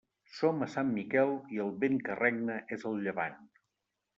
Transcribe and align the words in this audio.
Som 0.35 0.63
a 0.65 0.69
Sant 0.75 0.89
Miquel 0.95 1.35
i 1.57 1.61
el 1.65 1.69
vent 1.85 1.99
que 2.09 2.15
regna 2.23 2.59
és 2.79 2.89
el 2.93 2.99
llevant. 3.05 3.39